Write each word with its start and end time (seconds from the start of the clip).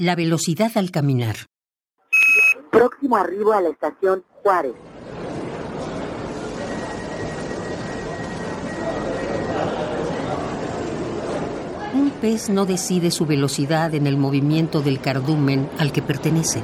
La 0.00 0.16
velocidad 0.16 0.72
al 0.76 0.90
caminar. 0.90 1.36
Próximo 2.72 3.18
arribo 3.18 3.52
a 3.52 3.60
la 3.60 3.68
estación 3.68 4.24
Juárez. 4.42 4.72
Un 11.92 12.10
pez 12.18 12.48
no 12.48 12.64
decide 12.64 13.10
su 13.10 13.26
velocidad 13.26 13.94
en 13.94 14.06
el 14.06 14.16
movimiento 14.16 14.80
del 14.80 15.02
cardumen 15.02 15.68
al 15.78 15.92
que 15.92 16.00
pertenece. 16.00 16.62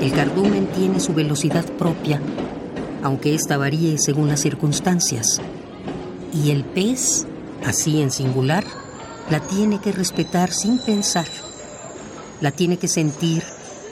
El 0.00 0.12
cardumen 0.12 0.66
tiene 0.68 0.98
su 0.98 1.12
velocidad 1.12 1.66
propia, 1.72 2.22
aunque 3.02 3.34
ésta 3.34 3.58
varíe 3.58 3.98
según 3.98 4.28
las 4.28 4.40
circunstancias. 4.40 5.42
Y 6.32 6.50
el 6.50 6.64
pez, 6.64 7.26
así 7.66 8.00
en 8.00 8.10
singular, 8.10 8.64
la 9.30 9.40
tiene 9.40 9.80
que 9.80 9.92
respetar 9.92 10.52
sin 10.52 10.78
pensar. 10.78 11.26
La 12.40 12.50
tiene 12.50 12.78
que 12.78 12.88
sentir 12.88 13.42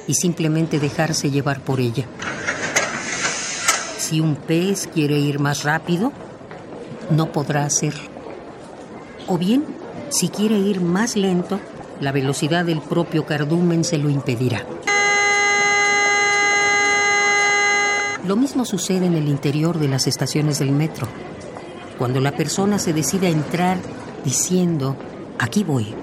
y 0.06 0.14
simplemente 0.14 0.78
dejarse 0.78 1.30
llevar 1.30 1.60
por 1.60 1.80
ella. 1.80 2.06
Si 3.98 4.20
un 4.20 4.36
pez 4.36 4.88
quiere 4.92 5.18
ir 5.18 5.38
más 5.38 5.64
rápido, 5.64 6.12
no 7.10 7.30
podrá 7.30 7.64
hacerlo. 7.64 8.08
O 9.26 9.36
bien, 9.36 9.64
si 10.08 10.28
quiere 10.28 10.58
ir 10.58 10.80
más 10.80 11.16
lento, 11.16 11.60
la 12.00 12.12
velocidad 12.12 12.64
del 12.64 12.80
propio 12.80 13.26
cardumen 13.26 13.84
se 13.84 13.98
lo 13.98 14.08
impedirá. 14.08 14.64
Lo 18.24 18.36
mismo 18.36 18.64
sucede 18.64 19.06
en 19.06 19.14
el 19.14 19.28
interior 19.28 19.78
de 19.78 19.88
las 19.88 20.06
estaciones 20.06 20.58
del 20.58 20.72
metro. 20.72 21.08
Cuando 21.98 22.20
la 22.20 22.32
persona 22.32 22.78
se 22.78 22.92
decide 22.92 23.26
a 23.26 23.30
entrar 23.30 23.78
diciendo, 24.24 24.96
aquí 25.38 25.64
voy, 25.64 25.94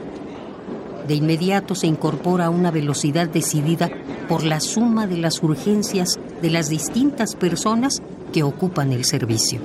de 1.08 1.16
inmediato 1.16 1.74
se 1.74 1.88
incorpora 1.88 2.46
a 2.46 2.50
una 2.50 2.70
velocidad 2.70 3.30
decidida 3.30 3.90
por 4.28 4.44
la 4.44 4.60
suma 4.60 5.08
de 5.08 5.18
las 5.18 5.42
urgencias 5.42 6.20
de 6.42 6.50
las 6.50 6.68
distintas 6.68 7.36
personas 7.36 8.02
que 8.34 8.44
ocupan 8.44 8.92
el 8.92 9.06
servicio. 9.06 9.62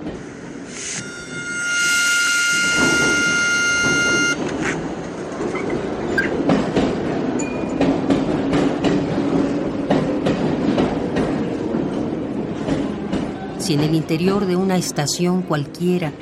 Si 13.71 13.75
en 13.75 13.83
el 13.83 13.95
interior 13.95 14.47
de 14.47 14.57
una 14.57 14.77
estación 14.77 15.43
cualquiera, 15.43 16.13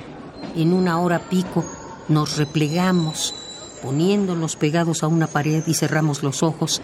en 0.54 0.74
una 0.74 1.00
hora 1.00 1.30
pico, 1.30 1.64
nos 2.06 2.36
replegamos, 2.36 3.34
poniéndonos 3.82 4.56
pegados 4.56 5.02
a 5.02 5.06
una 5.06 5.26
pared 5.28 5.62
y 5.66 5.72
cerramos 5.72 6.22
los 6.22 6.42
ojos, 6.42 6.82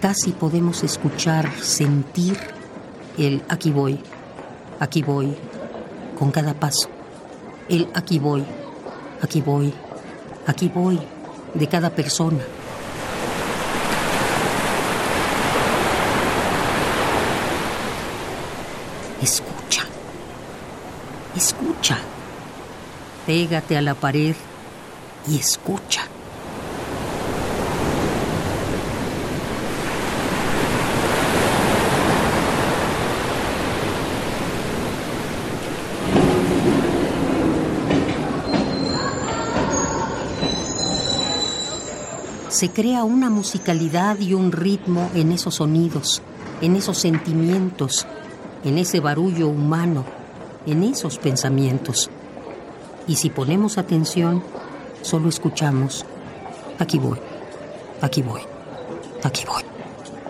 casi 0.00 0.30
podemos 0.30 0.84
escuchar, 0.84 1.50
sentir 1.60 2.38
el 3.18 3.42
aquí 3.48 3.72
voy, 3.72 3.98
aquí 4.78 5.02
voy, 5.02 5.34
con 6.16 6.30
cada 6.30 6.54
paso. 6.54 6.88
El 7.68 7.88
aquí 7.92 8.20
voy, 8.20 8.44
aquí 9.20 9.40
voy, 9.40 9.74
aquí 10.46 10.70
voy, 10.72 11.00
de 11.54 11.66
cada 11.66 11.90
persona. 11.90 12.44
Escucha, 19.20 19.59
escucha. 21.36 21.98
Pégate 23.26 23.76
a 23.76 23.82
la 23.82 23.94
pared 23.94 24.34
y 25.28 25.38
escucha. 25.38 26.02
se 42.60 42.68
crea 42.68 43.04
una 43.04 43.30
musicalidad 43.30 44.18
y 44.18 44.34
un 44.34 44.52
ritmo 44.52 45.10
en 45.14 45.32
esos 45.32 45.54
sonidos, 45.54 46.20
en 46.60 46.76
esos 46.76 46.98
sentimientos, 46.98 48.06
en 48.64 48.76
ese 48.76 49.00
barullo 49.00 49.48
humano, 49.48 50.04
en 50.66 50.82
esos 50.84 51.18
pensamientos. 51.18 52.10
Y 53.06 53.16
si 53.16 53.30
ponemos 53.30 53.78
atención, 53.78 54.42
solo 55.02 55.28
escuchamos, 55.28 56.04
aquí 56.78 56.98
voy, 56.98 57.18
aquí 58.00 58.22
voy, 58.22 58.42
aquí 59.22 59.44
voy, 59.46 59.62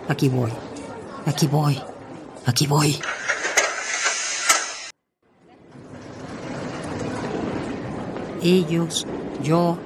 aquí 0.07 0.29
voy, 0.29 0.51
aquí 1.25 1.47
voy, 1.47 1.81
aquí 2.45 2.67
voy. 2.67 2.99
Ellos, 8.41 9.05
yo, 9.43 9.77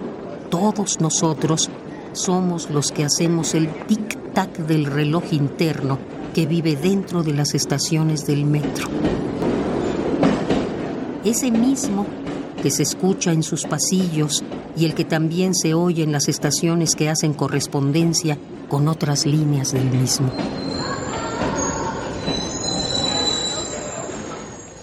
todos 0.49 1.01
nosotros 1.01 1.69
somos 2.13 2.69
los 2.69 2.93
que 2.93 3.03
hacemos 3.03 3.53
el 3.53 3.69
tic-tac 3.87 4.49
del 4.65 4.85
reloj 4.85 5.33
interno 5.33 5.99
que 6.33 6.45
vive 6.45 6.77
dentro 6.77 7.21
de 7.23 7.33
las 7.33 7.53
estaciones 7.53 8.25
del 8.25 8.45
metro. 8.45 8.87
Ese 11.25 11.49
mismo 11.49 12.05
que 12.61 12.69
se 12.69 12.83
escucha 12.83 13.31
en 13.31 13.41
sus 13.41 13.63
pasillos 13.65 14.43
y 14.77 14.85
el 14.85 14.93
que 14.93 15.05
también 15.05 15.55
se 15.55 15.73
oye 15.73 16.03
en 16.03 16.11
las 16.11 16.27
estaciones 16.27 16.95
que 16.95 17.09
hacen 17.09 17.33
correspondencia 17.33 18.37
con 18.69 18.87
otras 18.87 19.25
líneas 19.25 19.73
del 19.73 19.89
mismo. 19.89 20.31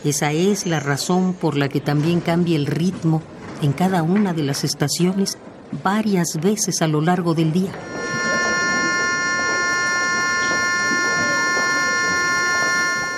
Esa 0.04 0.32
es 0.32 0.66
la 0.66 0.80
razón 0.80 1.32
por 1.32 1.56
la 1.56 1.68
que 1.68 1.80
también 1.80 2.20
cambia 2.20 2.56
el 2.56 2.66
ritmo 2.66 3.22
en 3.62 3.72
cada 3.72 4.02
una 4.02 4.32
de 4.32 4.42
las 4.42 4.64
estaciones 4.64 5.38
varias 5.84 6.40
veces 6.40 6.82
a 6.82 6.88
lo 6.88 7.00
largo 7.00 7.34
del 7.34 7.52
día. 7.52 7.70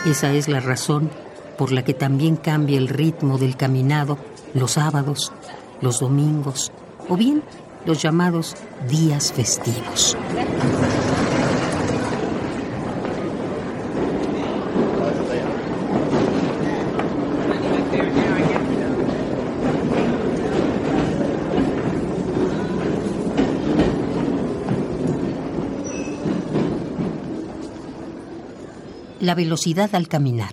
Esa 0.05 0.31
es 0.35 0.47
la 0.47 0.61
razón 0.61 1.09
por 1.57 1.73
la 1.73 1.85
que 1.85 1.95
también 1.95 2.37
cambia 2.37 2.79
el 2.79 2.89
ritmo 2.89 3.39
del 3.39 3.57
caminado 3.57 4.19
los 4.55 4.73
sábados, 4.73 5.33
los 5.81 6.01
domingos 6.01 6.73
o 7.09 7.17
bien 7.17 7.43
los 7.85 8.01
llamados 8.03 8.55
días 8.89 9.33
festivos. 9.33 10.17
La 29.21 29.35
velocidad 29.35 29.95
al 29.95 30.07
caminar. 30.07 30.53